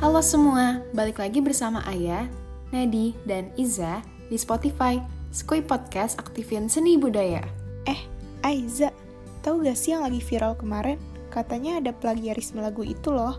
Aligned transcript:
Halo 0.00 0.24
semua, 0.24 0.80
balik 0.96 1.20
lagi 1.20 1.44
bersama 1.44 1.84
Ayah, 1.84 2.24
Nadi, 2.72 3.12
dan 3.28 3.52
Iza 3.60 4.00
di 4.32 4.40
Spotify 4.40 4.96
Skui 5.28 5.60
Podcast 5.60 6.16
Aktifin 6.16 6.72
Seni 6.72 6.96
Budaya. 6.96 7.44
Eh, 7.84 8.08
Aiza, 8.40 8.96
tahu 9.44 9.60
gak 9.60 9.76
sih 9.76 9.92
yang 9.92 10.00
lagi 10.00 10.24
viral 10.24 10.56
kemarin? 10.56 10.96
Katanya 11.28 11.84
ada 11.84 11.92
plagiarisme 11.92 12.64
lagu 12.64 12.80
itu 12.80 13.12
loh. 13.12 13.36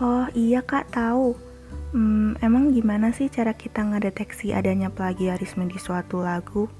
Oh 0.00 0.24
iya 0.32 0.64
kak, 0.64 0.88
tahu. 0.96 1.36
Hmm, 1.92 2.40
emang 2.40 2.72
gimana 2.72 3.12
sih 3.12 3.28
cara 3.28 3.52
kita 3.52 3.84
ngedeteksi 3.84 4.56
adanya 4.56 4.88
plagiarisme 4.88 5.68
di 5.68 5.76
suatu 5.76 6.24
lagu? 6.24 6.72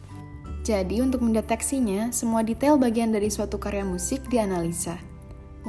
Jadi 0.64 1.04
untuk 1.04 1.20
mendeteksinya, 1.20 2.16
semua 2.16 2.40
detail 2.40 2.80
bagian 2.80 3.12
dari 3.12 3.28
suatu 3.28 3.60
karya 3.60 3.84
musik 3.84 4.24
dianalisa. 4.32 4.96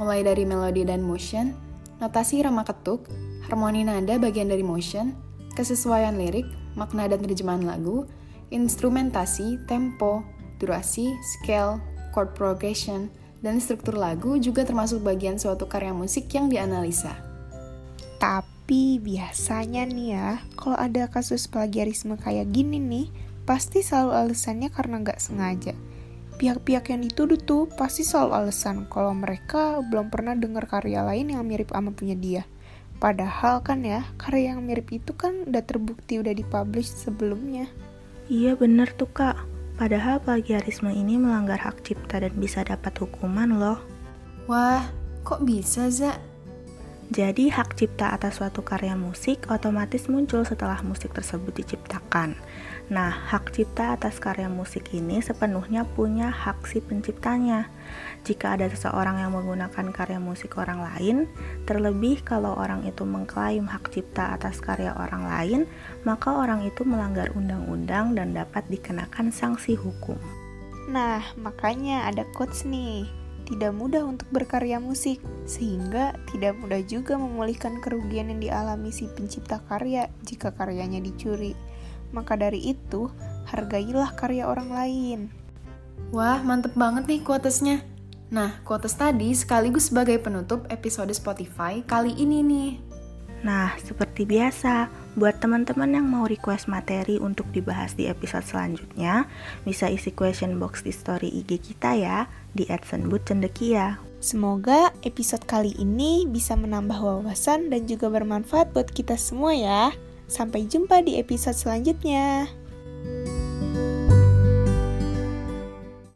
Mulai 0.00 0.24
dari 0.24 0.48
melodi 0.48 0.80
dan 0.88 1.04
motion, 1.04 1.52
notasi 2.00 2.40
irama 2.40 2.64
ketuk, 2.64 3.06
harmoni 3.46 3.84
nada 3.84 4.16
bagian 4.16 4.48
dari 4.48 4.64
motion, 4.64 5.14
kesesuaian 5.54 6.16
lirik, 6.16 6.48
makna 6.74 7.06
dan 7.06 7.20
terjemahan 7.20 7.62
lagu, 7.62 8.08
instrumentasi, 8.50 9.60
tempo, 9.68 10.24
durasi, 10.58 11.12
scale, 11.22 11.78
chord 12.16 12.32
progression, 12.34 13.12
dan 13.40 13.60
struktur 13.60 13.96
lagu 13.96 14.36
juga 14.36 14.64
termasuk 14.64 15.00
bagian 15.00 15.40
suatu 15.40 15.64
karya 15.68 15.96
musik 15.96 16.28
yang 16.32 16.52
dianalisa. 16.52 17.16
Tapi 18.20 19.00
biasanya 19.00 19.88
nih 19.88 20.08
ya, 20.12 20.28
kalau 20.56 20.76
ada 20.76 21.08
kasus 21.08 21.48
plagiarisme 21.48 22.20
kayak 22.20 22.52
gini 22.52 22.76
nih, 22.76 23.06
pasti 23.48 23.80
selalu 23.80 24.28
alasannya 24.28 24.68
karena 24.68 25.00
nggak 25.00 25.20
sengaja. 25.20 25.72
Pihak-pihak 26.40 26.88
yang 26.88 27.04
dituduh 27.04 27.36
tuh 27.36 27.68
pasti 27.68 28.00
selalu 28.00 28.32
alasan 28.32 28.88
kalau 28.88 29.12
mereka 29.12 29.84
belum 29.84 30.08
pernah 30.08 30.32
dengar 30.32 30.64
karya 30.64 31.04
lain 31.04 31.36
yang 31.36 31.44
mirip 31.44 31.68
sama 31.68 31.92
punya 31.92 32.16
dia. 32.16 32.48
Padahal 32.96 33.60
kan 33.60 33.84
ya, 33.84 34.08
karya 34.16 34.56
yang 34.56 34.64
mirip 34.64 34.88
itu 34.88 35.12
kan 35.12 35.44
udah 35.44 35.60
terbukti 35.60 36.16
udah 36.16 36.32
dipublish 36.32 36.88
sebelumnya. 36.88 37.68
Iya 38.32 38.56
bener 38.56 38.88
tuh 38.96 39.12
kak, 39.12 39.36
padahal 39.76 40.16
plagiarisme 40.24 40.88
ini 40.88 41.20
melanggar 41.20 41.60
hak 41.60 41.84
cipta 41.84 42.24
dan 42.24 42.32
bisa 42.40 42.64
dapat 42.64 42.96
hukuman 42.96 43.60
loh. 43.60 43.80
Wah, 44.48 44.88
kok 45.28 45.44
bisa, 45.44 45.92
Za? 45.92 46.29
Jadi 47.10 47.50
hak 47.50 47.74
cipta 47.74 48.14
atas 48.14 48.38
suatu 48.38 48.62
karya 48.62 48.94
musik 48.94 49.50
otomatis 49.50 50.06
muncul 50.06 50.46
setelah 50.46 50.78
musik 50.86 51.10
tersebut 51.10 51.50
diciptakan. 51.50 52.38
Nah, 52.86 53.10
hak 53.10 53.50
cipta 53.50 53.98
atas 53.98 54.22
karya 54.22 54.46
musik 54.46 54.94
ini 54.94 55.18
sepenuhnya 55.18 55.82
punya 55.90 56.30
hak 56.30 56.70
si 56.70 56.78
penciptanya. 56.78 57.66
Jika 58.22 58.54
ada 58.54 58.70
seseorang 58.70 59.18
yang 59.26 59.34
menggunakan 59.34 59.90
karya 59.90 60.22
musik 60.22 60.54
orang 60.54 60.86
lain, 60.86 61.26
terlebih 61.66 62.22
kalau 62.22 62.54
orang 62.54 62.86
itu 62.86 63.02
mengklaim 63.02 63.66
hak 63.66 63.90
cipta 63.90 64.30
atas 64.30 64.62
karya 64.62 64.94
orang 64.94 65.26
lain, 65.26 65.60
maka 66.06 66.30
orang 66.30 66.62
itu 66.62 66.86
melanggar 66.86 67.26
undang-undang 67.34 68.14
dan 68.14 68.38
dapat 68.38 68.62
dikenakan 68.70 69.34
sanksi 69.34 69.74
hukum. 69.74 70.14
Nah, 70.86 71.26
makanya 71.34 72.06
ada 72.06 72.22
quotes 72.38 72.62
nih 72.62 73.19
tidak 73.50 73.74
mudah 73.74 74.06
untuk 74.06 74.30
berkarya 74.30 74.78
musik, 74.78 75.18
sehingga 75.42 76.14
tidak 76.30 76.54
mudah 76.62 76.78
juga 76.86 77.18
memulihkan 77.18 77.82
kerugian 77.82 78.30
yang 78.30 78.38
dialami 78.38 78.94
si 78.94 79.10
pencipta 79.10 79.58
karya 79.66 80.06
jika 80.22 80.54
karyanya 80.54 81.02
dicuri. 81.02 81.58
Maka 82.14 82.38
dari 82.38 82.70
itu, 82.70 83.10
hargailah 83.50 84.14
karya 84.14 84.46
orang 84.46 84.70
lain. 84.70 85.20
Wah, 86.14 86.38
mantep 86.46 86.78
banget 86.78 87.10
nih 87.10 87.20
quotesnya. 87.26 87.82
Nah, 88.30 88.62
quotes 88.62 88.94
tadi 88.94 89.34
sekaligus 89.34 89.90
sebagai 89.90 90.22
penutup 90.22 90.70
episode 90.70 91.10
Spotify 91.10 91.82
kali 91.82 92.14
ini 92.14 92.46
nih. 92.46 92.70
Nah, 93.42 93.74
seperti 93.82 94.22
biasa, 94.22 94.86
buat 95.18 95.42
teman-teman 95.42 95.96
yang 95.96 96.06
mau 96.06 96.28
request 96.28 96.70
materi 96.70 97.18
untuk 97.18 97.48
dibahas 97.50 97.98
di 97.98 98.06
episode 98.06 98.46
selanjutnya, 98.46 99.26
bisa 99.66 99.90
isi 99.90 100.14
question 100.14 100.60
box 100.60 100.86
di 100.86 100.92
story 100.94 101.30
IG 101.30 101.58
kita 101.72 101.96
ya, 101.98 102.18
di 102.54 102.68
@senbutcendekia. 102.68 103.98
Semoga 104.20 104.92
episode 105.00 105.48
kali 105.48 105.72
ini 105.80 106.28
bisa 106.28 106.52
menambah 106.52 107.00
wawasan 107.00 107.72
dan 107.72 107.88
juga 107.88 108.12
bermanfaat 108.12 108.76
buat 108.76 108.92
kita 108.92 109.16
semua 109.16 109.56
ya. 109.56 109.82
Sampai 110.28 110.68
jumpa 110.68 111.02
di 111.02 111.16
episode 111.18 111.56
selanjutnya. 111.56 112.59